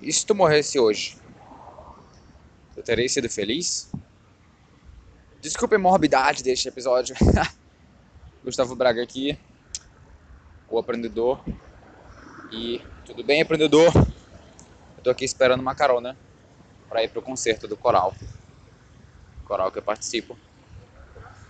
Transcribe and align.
E 0.00 0.12
se 0.12 0.24
tu 0.24 0.32
morresse 0.32 0.78
hoje? 0.78 1.18
Eu 2.76 2.84
terei 2.84 3.08
sido 3.08 3.28
feliz? 3.28 3.90
Desculpe 5.40 5.74
a 5.74 5.78
morbidade 5.78 6.40
deste 6.40 6.68
episódio. 6.68 7.16
Gustavo 8.44 8.76
Braga 8.76 9.02
aqui, 9.02 9.36
o 10.70 10.78
aprendedor. 10.78 11.42
E 12.52 12.80
tudo 13.04 13.24
bem, 13.24 13.42
aprendedor? 13.42 13.92
Eu 13.96 15.02
tô 15.02 15.10
aqui 15.10 15.24
esperando 15.24 15.60
uma 15.60 15.74
carona 15.74 16.16
para 16.88 17.02
ir 17.02 17.10
pro 17.10 17.20
concerto 17.20 17.66
do 17.66 17.76
coral. 17.76 18.14
Coral 19.44 19.72
que 19.72 19.78
eu 19.78 19.82
participo. 19.82 20.38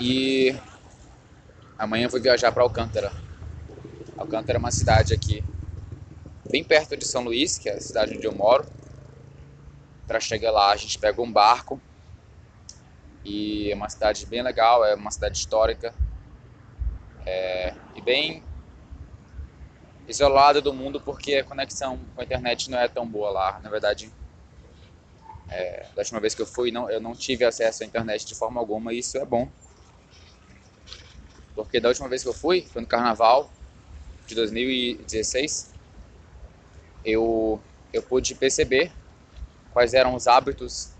E 0.00 0.56
amanhã 1.78 2.06
eu 2.06 2.10
vou 2.10 2.20
viajar 2.22 2.50
para 2.52 2.62
Alcântara. 2.62 3.12
Alcântara 4.16 4.56
é 4.56 4.60
uma 4.60 4.70
cidade 4.70 5.12
aqui 5.12 5.44
bem 6.50 6.64
perto 6.64 6.96
de 6.96 7.06
São 7.06 7.22
Luís, 7.22 7.58
que 7.58 7.68
é 7.68 7.74
a 7.74 7.80
cidade 7.80 8.16
onde 8.16 8.26
eu 8.26 8.34
moro. 8.34 8.66
Para 10.06 10.20
chegar 10.20 10.50
lá, 10.50 10.72
a 10.72 10.76
gente 10.76 10.98
pega 10.98 11.22
um 11.22 11.32
barco 11.32 11.80
e 13.24 13.70
é 13.70 13.74
uma 13.74 13.88
cidade 13.88 14.26
bem 14.26 14.42
legal, 14.42 14.84
é 14.84 14.94
uma 14.94 15.10
cidade 15.10 15.38
histórica 15.38 15.94
é, 17.24 17.74
e 17.94 18.00
bem 18.00 18.42
isolada 20.08 20.60
do 20.60 20.72
mundo 20.72 21.00
porque 21.00 21.36
a 21.36 21.44
conexão 21.44 21.98
com 22.14 22.20
a 22.20 22.24
internet 22.24 22.68
não 22.68 22.78
é 22.78 22.88
tão 22.88 23.06
boa 23.06 23.30
lá. 23.30 23.60
Na 23.62 23.70
verdade, 23.70 24.10
é, 25.48 25.86
da 25.94 26.00
última 26.00 26.20
vez 26.20 26.34
que 26.34 26.42
eu 26.42 26.46
fui, 26.46 26.72
não, 26.72 26.90
eu 26.90 27.00
não 27.00 27.12
tive 27.12 27.44
acesso 27.44 27.82
à 27.82 27.86
internet 27.86 28.26
de 28.26 28.34
forma 28.34 28.60
alguma 28.60 28.92
e 28.92 28.98
isso 28.98 29.18
é 29.18 29.24
bom. 29.24 29.48
Porque 31.54 31.78
da 31.78 31.88
última 31.88 32.08
vez 32.08 32.22
que 32.22 32.28
eu 32.28 32.34
fui, 32.34 32.62
foi 32.62 32.82
no 32.82 32.88
carnaval 32.88 33.52
de 34.26 34.34
2016, 34.34 35.70
eu, 37.04 37.60
eu 37.92 38.02
pude 38.02 38.34
perceber 38.34 38.92
quais 39.72 39.94
eram 39.94 40.14
os 40.14 40.26
hábitos 40.26 40.92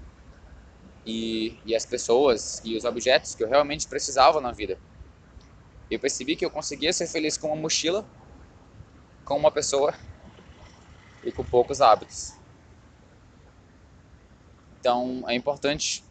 e, 1.05 1.59
e 1.65 1.75
as 1.75 1.85
pessoas 1.85 2.61
e 2.65 2.77
os 2.77 2.85
objetos 2.85 3.35
que 3.35 3.43
eu 3.43 3.49
realmente 3.49 3.87
precisava 3.89 4.41
na 4.41 4.53
vida. 4.53 4.79
Eu 5.91 5.99
percebi 5.99 6.37
que 6.37 6.45
eu 6.45 6.51
conseguia 6.51 6.93
ser 6.93 7.07
feliz 7.07 7.37
com 7.37 7.49
uma 7.49 7.57
mochila, 7.57 8.07
com 9.25 9.37
uma 9.37 9.51
pessoa 9.51 9.95
e 11.25 11.33
com 11.33 11.45
poucos 11.45 11.81
hábitos. 11.81 12.33
Então 14.79 15.25
é 15.29 15.35
importante 15.35 16.05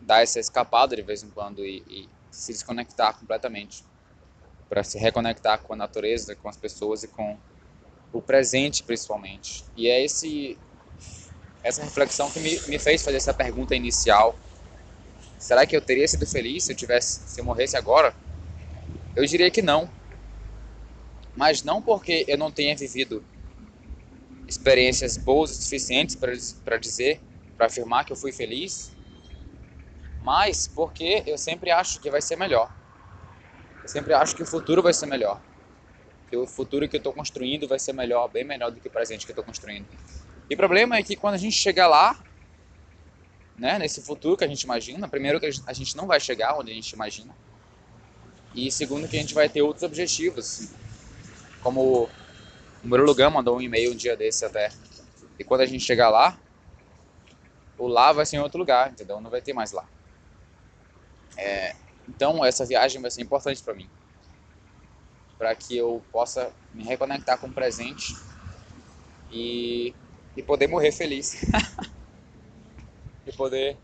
dar 0.00 0.22
essa 0.22 0.38
escapada 0.38 0.94
de 0.94 1.02
vez 1.02 1.22
em 1.22 1.30
quando 1.30 1.64
e, 1.64 1.82
e 1.88 2.08
se 2.30 2.52
desconectar 2.52 3.18
completamente 3.18 3.84
para 4.68 4.84
se 4.84 4.98
reconectar 4.98 5.60
com 5.62 5.72
a 5.72 5.76
natureza, 5.76 6.36
com 6.36 6.48
as 6.48 6.56
pessoas 6.56 7.02
e 7.02 7.08
com 7.08 7.38
o 8.12 8.22
presente 8.22 8.82
principalmente. 8.82 9.64
E 9.76 9.88
é 9.88 10.02
esse 10.04 10.58
essa 11.62 11.82
reflexão 11.82 12.30
que 12.30 12.40
me, 12.40 12.58
me 12.68 12.78
fez 12.78 13.02
fazer 13.02 13.16
essa 13.16 13.34
pergunta 13.34 13.74
inicial. 13.74 14.38
Será 15.38 15.66
que 15.66 15.76
eu 15.76 15.80
teria 15.80 16.06
sido 16.06 16.26
feliz 16.26 16.64
se 16.64 16.72
eu 16.72 16.76
tivesse 16.76 17.28
se 17.28 17.40
eu 17.40 17.44
morresse 17.44 17.76
agora? 17.76 18.14
Eu 19.14 19.24
diria 19.26 19.50
que 19.50 19.60
não. 19.60 19.90
Mas 21.36 21.62
não 21.62 21.82
porque 21.82 22.24
eu 22.26 22.38
não 22.38 22.50
tenha 22.50 22.74
vivido 22.76 23.24
experiências 24.46 25.16
boas 25.16 25.50
o 25.50 25.54
suficientes 25.54 26.16
para 26.16 26.78
dizer, 26.78 27.20
para 27.56 27.66
afirmar 27.66 28.04
que 28.04 28.12
eu 28.12 28.16
fui 28.16 28.32
feliz, 28.32 28.90
mas 30.22 30.66
porque 30.66 31.22
eu 31.26 31.36
sempre 31.36 31.70
acho 31.70 32.00
que 32.00 32.10
vai 32.10 32.22
ser 32.22 32.36
melhor. 32.36 32.72
Eu 33.82 33.88
sempre 33.88 34.14
acho 34.14 34.34
que 34.34 34.42
o 34.42 34.46
futuro 34.46 34.82
vai 34.82 34.94
ser 34.94 35.06
melhor 35.06 35.47
que 36.28 36.36
o 36.36 36.46
futuro 36.46 36.88
que 36.88 36.96
eu 36.96 36.98
estou 36.98 37.12
construindo 37.12 37.66
vai 37.66 37.78
ser 37.78 37.92
melhor, 37.92 38.28
bem 38.28 38.44
melhor 38.44 38.70
do 38.70 38.80
que 38.80 38.88
o 38.88 38.90
presente 38.90 39.24
que 39.24 39.32
eu 39.32 39.34
estou 39.34 39.44
construindo. 39.44 39.86
E 40.48 40.54
o 40.54 40.56
problema 40.56 40.96
é 40.96 41.02
que 41.02 41.16
quando 41.16 41.34
a 41.34 41.38
gente 41.38 41.56
chegar 41.56 41.86
lá, 41.86 42.22
né, 43.56 43.78
nesse 43.78 44.02
futuro 44.02 44.36
que 44.36 44.44
a 44.44 44.48
gente 44.48 44.62
imagina, 44.62 45.08
primeiro 45.08 45.40
que 45.40 45.46
a 45.66 45.72
gente 45.72 45.96
não 45.96 46.06
vai 46.06 46.20
chegar 46.20 46.58
onde 46.58 46.70
a 46.70 46.74
gente 46.74 46.90
imagina, 46.90 47.34
e 48.54 48.70
segundo 48.70 49.08
que 49.08 49.16
a 49.16 49.20
gente 49.20 49.34
vai 49.34 49.48
ter 49.48 49.62
outros 49.62 49.82
objetivos, 49.82 50.72
como 51.62 52.04
o 52.04 52.08
Murilo 52.84 53.14
Gama 53.14 53.36
mandou 53.36 53.56
um 53.56 53.62
e-mail 53.62 53.92
um 53.92 53.96
dia 53.96 54.16
desse 54.16 54.44
até, 54.44 54.70
e 55.38 55.44
quando 55.44 55.62
a 55.62 55.66
gente 55.66 55.84
chegar 55.84 56.10
lá, 56.10 56.38
o 57.78 57.86
lá 57.86 58.12
vai 58.12 58.26
ser 58.26 58.36
em 58.36 58.40
outro 58.40 58.58
lugar, 58.58 58.90
entendeu? 58.90 59.20
Não 59.20 59.30
vai 59.30 59.40
ter 59.40 59.52
mais 59.52 59.72
lá. 59.72 59.88
É, 61.36 61.74
então 62.08 62.44
essa 62.44 62.66
viagem 62.66 63.00
vai 63.00 63.10
ser 63.10 63.22
importante 63.22 63.62
para 63.62 63.74
mim 63.74 63.88
para 65.38 65.54
que 65.54 65.76
eu 65.76 66.02
possa 66.12 66.52
me 66.74 66.82
reconectar 66.84 67.38
com 67.38 67.46
o 67.46 67.52
presente 67.52 68.16
e, 69.30 69.94
e 70.36 70.42
poder 70.42 70.66
morrer 70.66 70.92
feliz. 70.92 71.36
e 73.26 73.32
poder 73.32 73.76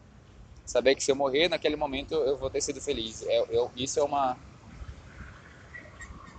saber 0.66 0.94
que 0.94 1.04
se 1.04 1.10
eu 1.10 1.16
morrer 1.16 1.48
naquele 1.48 1.76
momento 1.76 2.14
eu 2.14 2.36
vou 2.36 2.50
ter 2.50 2.60
sido 2.60 2.80
feliz. 2.80 3.22
É, 3.22 3.56
eu, 3.56 3.70
isso 3.76 4.00
é 4.00 4.02
uma 4.02 4.36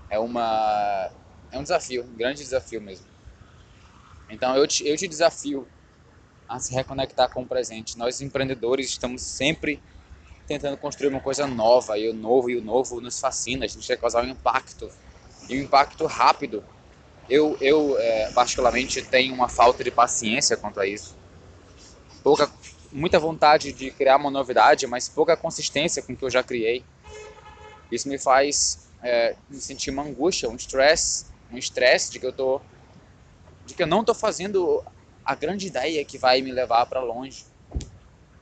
é 0.10 0.20
uma 0.20 1.12
é 1.52 1.58
um 1.58 1.64
desafio, 1.64 2.04
um 2.04 2.16
grande 2.16 2.44
desafio 2.44 2.82
mesmo. 2.82 3.06
Então 4.30 4.56
eu 4.58 4.68
te, 4.68 4.86
eu 4.88 4.98
te 4.98 5.08
desafio 5.08 5.68
a 6.48 6.60
se 6.60 6.74
reconectar 6.74 7.32
com 7.32 7.44
o 7.44 7.48
presente. 7.48 7.98
Nós 7.98 8.22
empreendedores 8.22 8.88
estamos 8.90 9.22
sempre 9.22 9.82
tentando 10.48 10.78
construir 10.78 11.10
uma 11.10 11.20
coisa 11.20 11.48
nova 11.48 11.98
e 11.98 12.10
o 12.10 12.14
novo 12.14 12.50
e 12.50 12.58
o 12.58 12.62
novo 12.62 13.02
nos 13.02 13.20
fascina. 13.20 13.66
A 13.66 13.68
gente 13.68 13.86
quer 13.86 13.98
causar 13.98 14.24
um 14.24 14.30
impacto 14.30 14.90
e 15.50 15.60
um 15.60 15.64
impacto 15.64 16.06
rápido. 16.06 16.64
Eu, 17.30 17.58
eu 17.60 17.98
é, 17.98 18.32
particularmente, 18.32 19.02
tenho 19.02 19.34
uma 19.34 19.50
falta 19.50 19.84
de 19.84 19.92
paciência 19.92 20.56
quanto 20.56 20.80
a 20.80 20.86
isso. 20.86 21.16
Pouca, 22.24 22.50
muita 22.92 23.20
vontade 23.20 23.72
de 23.72 23.92
criar 23.92 24.18
uma 24.18 24.32
novidade, 24.32 24.86
mas 24.88 25.10
pouca 25.10 25.36
consistência 25.36 26.02
com 26.02 26.14
o 26.14 26.16
que 26.16 26.24
eu 26.24 26.30
já 26.30 26.44
criei. 26.44 26.84
Isso 27.92 28.08
me 28.08 28.18
faz 28.18 28.88
é, 29.02 29.36
me 29.50 29.60
sentir 29.60 29.92
uma 29.92 30.04
angústia, 30.04 30.50
um 30.50 30.56
estresse, 30.56 31.26
um 31.52 31.58
estresse 31.58 32.12
de 32.12 32.20
que 32.20 32.26
eu 32.26 32.34
tô, 32.34 32.62
de 33.66 33.74
que 33.74 33.84
eu 33.84 33.88
não 33.88 34.02
estou 34.02 34.16
fazendo 34.16 34.84
a 35.24 35.36
grande 35.36 35.68
ideia 35.68 36.04
que 36.06 36.18
vai 36.18 36.42
me 36.42 36.52
levar 36.52 36.86
para 36.86 37.02
longe. 37.02 37.46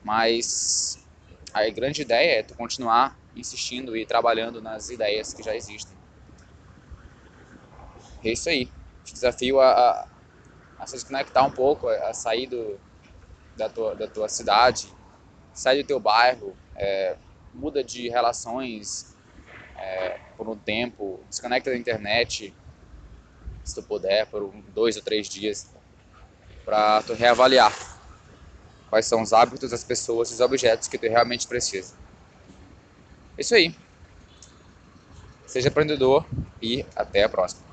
Mas 0.04 1.00
a 1.54 1.68
grande 1.70 2.02
ideia 2.02 2.40
é 2.40 2.44
tu 2.44 2.54
continuar 2.56 3.18
insistindo 3.36 3.96
e 3.96 4.06
trabalhando 4.06 4.62
nas 4.62 4.90
ideias 4.90 5.34
que 5.34 5.42
já 5.42 5.56
existem. 5.56 6.03
É 8.24 8.32
isso 8.32 8.50
aí. 8.50 8.72
Te 9.04 9.14
desafio 9.14 9.60
a, 9.60 9.72
a, 9.72 10.08
a 10.80 10.88
se 10.88 10.94
desconectar 10.94 11.46
um 11.46 11.52
pouco, 11.52 11.88
a 11.88 12.14
sair 12.14 12.48
do, 12.48 12.80
da, 13.56 13.70
tua, 13.70 13.96
da 13.96 14.08
tua 14.08 14.30
cidade, 14.30 14.88
sai 15.54 15.82
do 15.82 15.88
teu 15.88 16.00
bairro, 16.00 16.56
é, 16.76 17.18
muda 17.54 17.84
de 17.84 18.10
relações 18.10 19.16
é, 19.78 20.20
por 20.38 20.50
um 20.50 20.58
tempo, 20.58 21.24
desconecta 21.30 21.70
da 21.70 21.78
internet, 21.78 22.56
se 23.64 23.76
tu 23.76 23.84
puder, 23.84 24.26
por 24.28 24.44
um, 24.44 24.62
dois 24.74 24.96
ou 24.96 25.02
três 25.02 25.28
dias, 25.28 25.72
para 26.66 27.02
tu 27.04 27.14
reavaliar 27.14 27.74
quais 28.90 29.06
são 29.06 29.22
os 29.22 29.34
hábitos, 29.34 29.74
as 29.74 29.84
pessoas 29.84 30.30
e 30.32 30.34
os 30.34 30.40
objetos 30.40 30.88
que 30.88 30.98
tu 30.98 31.08
realmente 31.08 31.48
precisa. 31.48 31.96
É 33.38 33.42
isso 33.42 33.56
aí. 33.56 33.76
Seja 35.48 35.70
empreendedor 35.70 36.26
e 36.62 36.86
até 36.96 37.24
a 37.24 37.30
próxima. 37.30 37.73